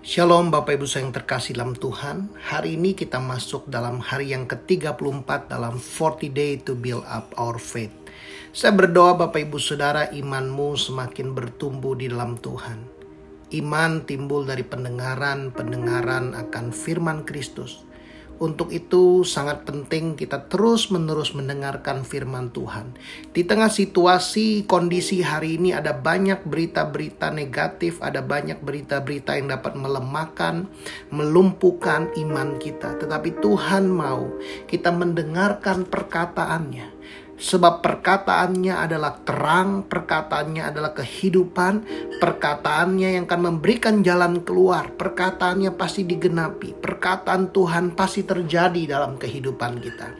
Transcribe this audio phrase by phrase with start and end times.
[0.00, 2.32] Shalom Bapak Ibu yang terkasih dalam Tuhan.
[2.32, 7.60] Hari ini kita masuk dalam hari yang ke-34 dalam 40 day to build up our
[7.60, 7.92] faith.
[8.48, 12.80] Saya berdoa Bapak Ibu Saudara imanmu semakin bertumbuh di dalam Tuhan.
[13.52, 17.84] Iman timbul dari pendengaran-pendengaran akan firman Kristus
[18.40, 22.96] untuk itu sangat penting kita terus-menerus mendengarkan firman Tuhan.
[23.36, 29.76] Di tengah situasi kondisi hari ini ada banyak berita-berita negatif, ada banyak berita-berita yang dapat
[29.76, 30.64] melemahkan,
[31.12, 32.96] melumpuhkan iman kita.
[32.96, 34.32] Tetapi Tuhan mau
[34.64, 36.99] kita mendengarkan perkataannya
[37.40, 41.88] Sebab perkataannya adalah terang, perkataannya adalah kehidupan,
[42.20, 49.80] perkataannya yang akan memberikan jalan keluar, perkataannya pasti digenapi, perkataan Tuhan pasti terjadi dalam kehidupan
[49.80, 50.12] kita.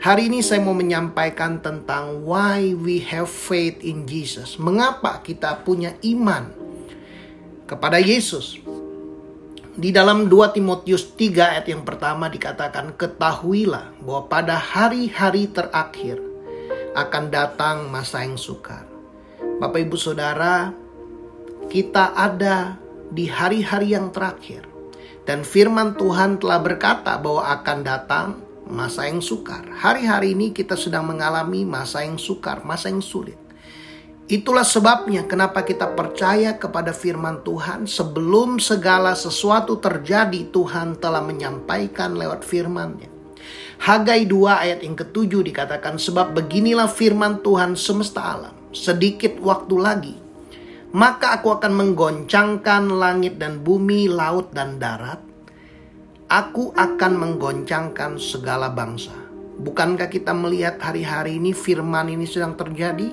[0.00, 4.56] Hari ini saya mau menyampaikan tentang why we have faith in Jesus.
[4.56, 6.56] Mengapa kita punya iman
[7.68, 8.56] kepada Yesus?
[9.72, 16.31] Di dalam 2 Timotius 3 ayat yang pertama dikatakan ketahuilah bahwa pada hari-hari terakhir
[16.92, 18.84] akan datang masa yang sukar.
[19.60, 20.72] Bapak Ibu Saudara,
[21.72, 22.76] kita ada
[23.08, 24.68] di hari-hari yang terakhir.
[25.22, 28.26] Dan firman Tuhan telah berkata bahwa akan datang
[28.66, 29.62] masa yang sukar.
[29.70, 33.38] Hari-hari ini kita sedang mengalami masa yang sukar, masa yang sulit.
[34.26, 42.16] Itulah sebabnya kenapa kita percaya kepada firman Tuhan sebelum segala sesuatu terjadi Tuhan telah menyampaikan
[42.16, 43.11] lewat firman-Nya.
[43.82, 48.54] Hagai 2 ayat yang ketujuh dikatakan sebab beginilah firman Tuhan semesta alam.
[48.70, 50.14] Sedikit waktu lagi
[50.92, 55.24] maka aku akan menggoncangkan langit dan bumi, laut dan darat.
[56.28, 59.16] Aku akan menggoncangkan segala bangsa.
[59.56, 63.08] Bukankah kita melihat hari-hari ini firman ini sedang terjadi?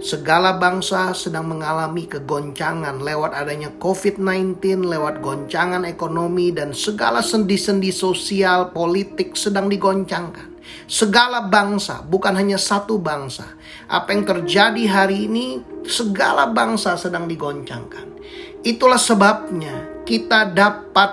[0.00, 8.72] Segala bangsa sedang mengalami kegoncangan lewat adanya COVID-19, lewat goncangan ekonomi, dan segala sendi-sendi sosial,
[8.72, 10.56] politik sedang digoncangkan.
[10.88, 13.44] Segala bangsa, bukan hanya satu bangsa.
[13.92, 18.24] Apa yang terjadi hari ini, segala bangsa sedang digoncangkan.
[18.64, 21.12] Itulah sebabnya kita dapat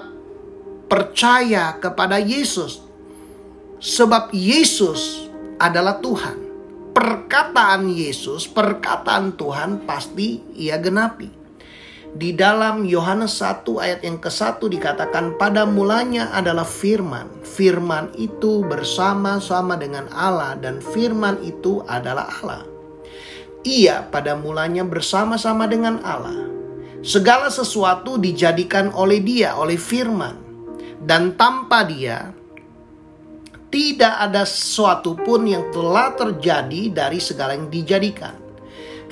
[0.88, 2.80] percaya kepada Yesus,
[3.84, 5.28] sebab Yesus
[5.60, 6.47] adalah Tuhan
[6.98, 11.30] perkataan Yesus, perkataan Tuhan pasti ia genapi.
[12.18, 17.30] Di dalam Yohanes 1 ayat yang ke-1 dikatakan pada mulanya adalah firman.
[17.46, 22.66] Firman itu bersama-sama dengan Allah dan firman itu adalah Allah.
[23.62, 26.50] Ia pada mulanya bersama-sama dengan Allah.
[27.06, 30.34] Segala sesuatu dijadikan oleh dia, oleh firman.
[30.98, 32.34] Dan tanpa dia
[33.78, 38.34] tidak ada sesuatu pun yang telah terjadi dari segala yang dijadikan.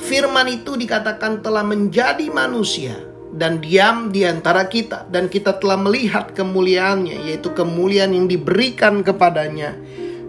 [0.02, 2.98] Firman itu dikatakan telah menjadi manusia
[3.30, 9.78] dan diam di antara kita dan kita telah melihat kemuliaannya yaitu kemuliaan yang diberikan kepadanya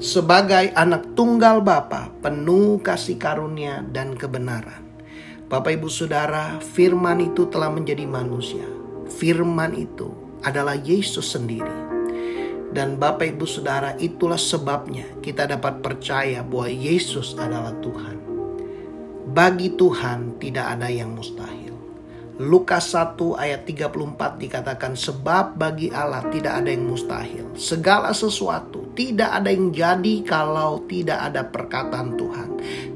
[0.05, 4.85] sebagai anak tunggal Bapa penuh kasih karunia dan kebenaran.
[5.49, 8.69] Bapak Ibu Saudara, firman itu telah menjadi manusia.
[9.09, 10.13] Firman itu
[10.45, 11.86] adalah Yesus sendiri.
[12.77, 18.21] Dan Bapak Ibu Saudara itulah sebabnya kita dapat percaya bahwa Yesus adalah Tuhan.
[19.33, 21.73] Bagi Tuhan tidak ada yang mustahil.
[22.37, 27.49] Lukas 1 ayat 34 dikatakan sebab bagi Allah tidak ada yang mustahil.
[27.57, 32.49] Segala sesuatu tidak ada yang jadi kalau tidak ada perkataan Tuhan.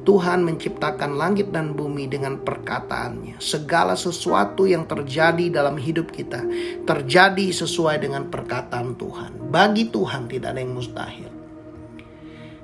[0.03, 3.37] Tuhan menciptakan langit dan bumi dengan perkataannya.
[3.39, 6.41] Segala sesuatu yang terjadi dalam hidup kita
[6.89, 9.53] terjadi sesuai dengan perkataan Tuhan.
[9.53, 11.31] Bagi Tuhan tidak ada yang mustahil.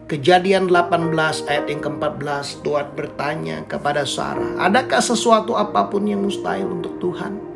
[0.06, 1.12] Kejadian 18
[1.50, 7.55] ayat yang ke-14 Tuhan bertanya kepada Sarah Adakah sesuatu apa pun yang mustahil untuk Tuhan?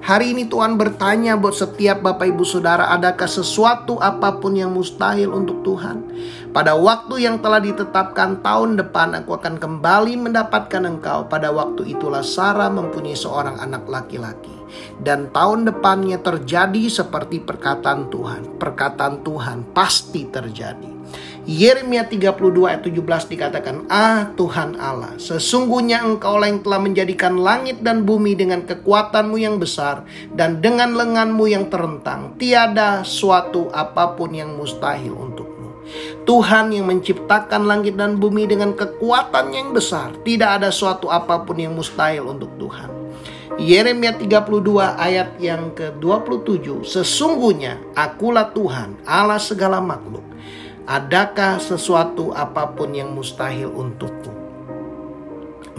[0.00, 5.28] Hari ini Tuhan bertanya buat setiap Bapak Ibu Saudara Adakah sesuatu apa pun yang mustahil
[5.28, 6.08] untuk Tuhan?
[6.56, 11.28] Pada waktu yang telah ditetapkan tahun depan Aku akan kembali mendapatkan engkau.
[11.28, 14.56] Pada waktu itulah Sarah mempunyai seorang anak laki-laki.
[14.96, 18.56] Dan tahun depannya terjadi seperti perkataan Tuhan.
[18.56, 20.96] Perkataan Tuhan pasti terjadi
[21.48, 27.80] Yeremia 32 ayat 17 dikatakan, Ah Tuhan Allah, sesungguhnya engkau lah yang telah menjadikan langit
[27.80, 30.04] dan bumi dengan kekuatanmu yang besar
[30.36, 32.36] dan dengan lenganmu yang terentang.
[32.36, 35.88] Tiada suatu apa pun yang mustahil untukmu.
[36.28, 40.12] Tuhan yang menciptakan langit dan bumi dengan kekuatan yang besar.
[40.20, 43.00] Tidak ada suatu apa pun yang mustahil untuk Tuhan.
[43.58, 44.40] Yeremia 32
[44.96, 50.29] ayat yang ke-27 Sesungguhnya akulah Tuhan Allah segala makhluk
[50.88, 54.32] Adakah sesuatu apa pun yang mustahil untukmu?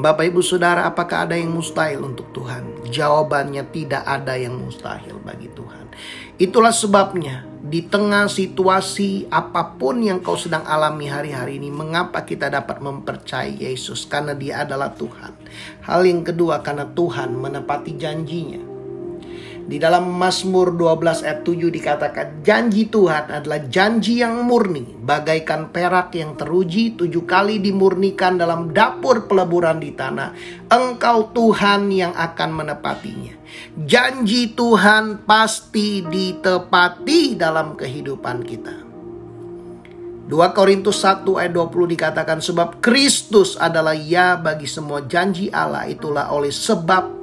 [0.01, 2.89] Bapak Ibu Saudara, apakah ada yang mustahil untuk Tuhan?
[2.89, 5.93] Jawabannya tidak ada yang mustahil bagi Tuhan.
[6.41, 12.49] Itulah sebabnya di tengah situasi apa pun yang kau sedang alami hari-hari ini, mengapa kita
[12.49, 14.07] dapat mempercayai Yesus?
[14.09, 15.37] Karena Dia adalah Tuhan.
[15.85, 18.70] Hal yang kedua, karena Tuhan menepati janjinya.
[19.71, 26.11] Di dalam Mazmur 12 ayat 7 dikatakan janji Tuhan adalah janji yang murni bagaikan perak
[26.11, 30.35] yang teruji tujuh kali dimurnikan dalam dapur peleburan di tanah.
[30.67, 33.31] Engkau Tuhan yang akan menepatinya.
[33.87, 38.75] Janji Tuhan pasti ditepati dalam kehidupan kita.
[40.27, 46.27] 2 Korintus 1 ayat 20 dikatakan sebab Kristus adalah ya bagi semua janji Allah itulah
[46.35, 47.20] oleh sebab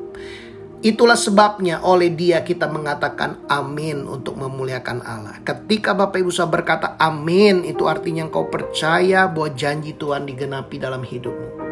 [0.79, 5.43] Itulah sebabnya oleh dia kita mengatakan amin untuk memuliakan Allah.
[5.43, 11.03] Ketika Bapak Ibu saudara berkata amin, itu artinya engkau percaya bahwa janji Tuhan digenapi dalam
[11.03, 11.67] hidupmu.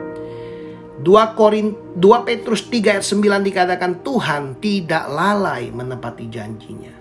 [1.06, 6.95] 2 Korin 2 Petrus 3 ayat 9 dikatakan Tuhan tidak lalai menepati janjinya.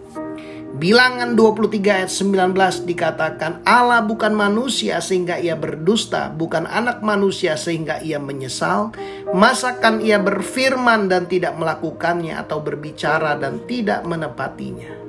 [0.76, 8.04] Bilangan 23 ayat 19 dikatakan Allah bukan manusia sehingga ia berdusta, bukan anak manusia sehingga
[8.04, 8.92] ia menyesal.
[9.32, 15.05] Masakan ia berfirman dan tidak melakukannya atau berbicara dan tidak menepatinya.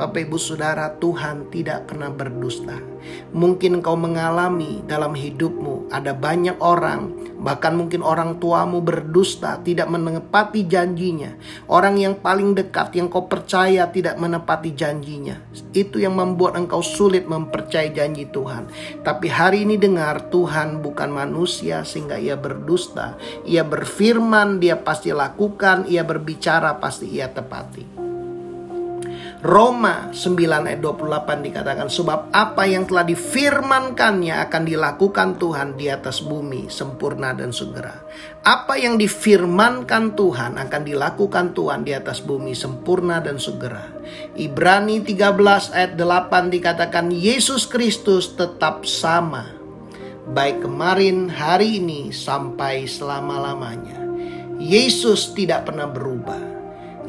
[0.00, 2.80] Bapak Ibu Saudara, Tuhan tidak pernah berdusta.
[3.36, 10.64] Mungkin kau mengalami dalam hidupmu ada banyak orang, bahkan mungkin orang tuamu berdusta, tidak menepati
[10.64, 11.36] janjinya.
[11.68, 15.36] Orang yang paling dekat yang kau percaya tidak menepati janjinya.
[15.76, 18.72] Itu yang membuat engkau sulit mempercayai janji Tuhan.
[19.04, 23.20] Tapi hari ini dengar Tuhan bukan manusia sehingga ia berdusta.
[23.44, 28.09] Ia berfirman, dia pasti lakukan, ia berbicara pasti ia tepati.
[29.40, 30.36] Roma 9
[30.68, 37.32] ayat 28 dikatakan sebab apa yang telah difirmankannya akan dilakukan Tuhan di atas bumi sempurna
[37.32, 38.04] dan segera.
[38.44, 43.88] Apa yang difirmankan Tuhan akan dilakukan Tuhan di atas bumi sempurna dan segera.
[44.36, 49.60] Ibrani 13 ayat 8 dikatakan Yesus Kristus tetap sama
[50.30, 53.98] baik kemarin, hari ini sampai selama-lamanya.
[54.60, 56.49] Yesus tidak pernah berubah.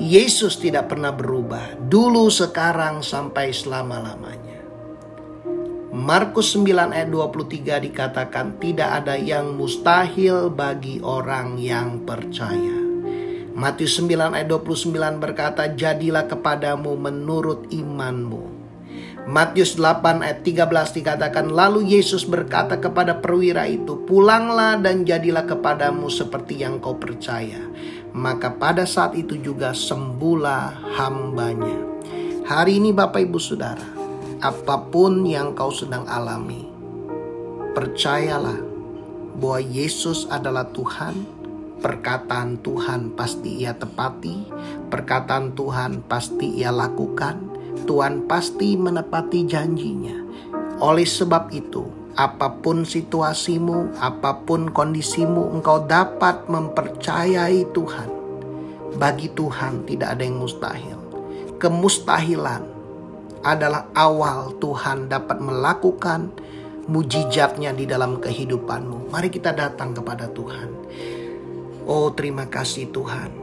[0.01, 4.65] Yesus tidak pernah berubah, dulu, sekarang, sampai selama-lamanya.
[5.93, 12.81] Markus 9 ayat 23 dikatakan tidak ada yang mustahil bagi orang yang percaya.
[13.53, 18.57] Matius 9 ayat 29 berkata, jadilah kepadamu menurut imanmu.
[19.29, 26.09] Matius 8 ayat 13 dikatakan, lalu Yesus berkata kepada perwira itu, pulanglah dan jadilah kepadamu
[26.09, 27.69] seperti yang kau percaya
[28.11, 31.79] maka pada saat itu juga sembuhlah hambanya.
[32.43, 33.87] Hari ini Bapak Ibu Saudara,
[34.43, 36.67] apa pun yang kau sedang alami,
[37.71, 38.59] percayalah
[39.39, 41.39] bahwa Yesus adalah Tuhan.
[41.81, 44.45] Perkataan Tuhan pasti ia tepati,
[44.93, 47.41] perkataan Tuhan pasti ia lakukan,
[47.89, 50.13] Tuhan pasti menepati janjinya.
[50.77, 58.09] Oleh sebab itu, apa pun situasimu, apa pun kondisimu, engkau dapat mempercayai Tuhan.
[59.01, 60.99] Bagi Tuhan tidak ada yang mustahil.
[61.57, 62.61] Kemustahilan
[63.41, 66.29] adalah awal Tuhan dapat melakukan
[66.85, 69.09] mujizatnya di dalam kehidupanmu.
[69.09, 70.69] Mari kita datang kepada Tuhan.
[71.89, 73.33] Oh terima kasih Tuhan.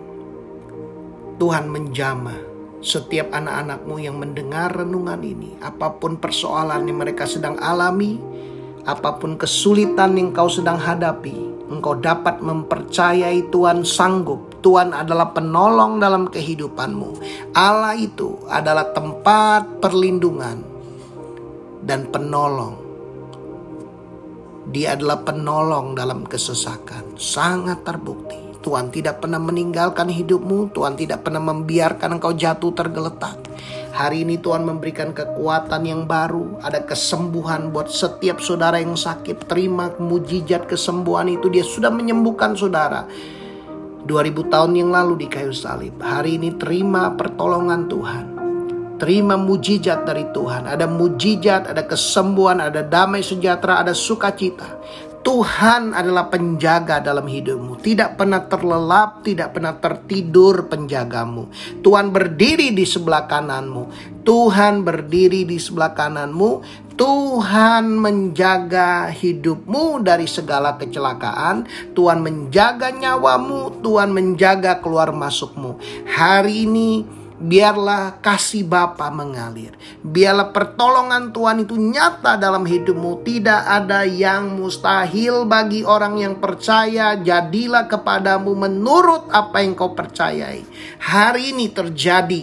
[1.43, 2.39] Tuhan menjamah
[2.79, 8.23] setiap anak-anakmu yang mendengar renungan ini, apa pun persoalan yang mereka sedang alami,
[8.89, 11.37] apa pun kesulitan yang kau sedang hadapi,
[11.69, 14.65] engkau dapat mempercayai Tuhan sanggup.
[14.65, 17.21] Tuhan adalah penolong dalam kehidupanmu.
[17.53, 20.65] Allah itu adalah tempat perlindungan
[21.85, 22.81] dan penolong.
[24.73, 28.49] Dia adalah penolong dalam kesesakan, sangat terbukti.
[28.65, 33.37] Tuhan tidak pernah meninggalkan hidupmu, Tuhan tidak pernah membiarkan engkau jatuh tergeletak.
[33.89, 39.49] Hari ini Tuhan memberikan kekuatan yang baru, ada kesembuhan buat setiap saudara yang sakit.
[39.49, 43.09] Terima mujizat kesembuhan itu, dia sudah menyembuhkan saudara.
[44.05, 45.97] 2000 tahun yang lalu di kayu salib.
[46.01, 48.25] Hari ini terima pertolongan Tuhan.
[48.99, 50.67] Terima mujizat dari Tuhan.
[50.67, 54.81] Ada mujizat, ada kesembuhan, ada damai sejahtera, ada sukacita.
[55.29, 57.85] Tuhan adalah penjaga dalam hidupmu.
[57.85, 61.53] Tidak pernah terlelap, tidak pernah tertidur penjagamu.
[61.85, 63.93] Tuhan berdiri di sebelah kananmu.
[64.25, 66.65] Tuhan berdiri di sebelah kananmu.
[66.97, 71.69] Tuhan menjaga hidupmu dari segala kecelakaan.
[71.93, 73.85] Tuhan menjaga nyawamu.
[73.85, 75.77] Tuhan menjaga keluar masukmu.
[76.09, 77.05] Hari ini
[77.39, 79.71] Biarlah kasih Bapa mengalir.
[80.03, 83.23] Biarlah pertolongan Tuhan itu nyata dalam hidupmu.
[83.23, 87.15] Tidak ada yang mustahil bagi orang yang percaya.
[87.15, 90.67] Jadilah kepadamu menurut apa yang kau percayai.
[90.99, 92.43] Hari ini terjadi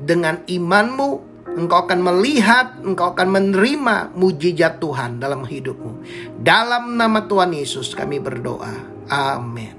[0.00, 1.36] dengan imanmu.
[1.56, 6.04] Engkau akan melihat, engkau akan menerima mujizat Tuhan dalam hidupmu.
[6.44, 8.76] Dalam nama Tuhan Yesus kami berdoa.
[9.08, 9.72] Amin.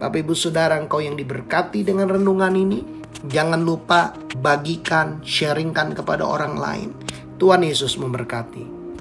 [0.00, 3.03] Bapak ibu saudara engkau yang diberkati dengan renungan ini.
[3.30, 6.90] Jangan lupa bagikan, sharingkan kepada orang lain.
[7.38, 8.73] Tuhan Yesus memberkati.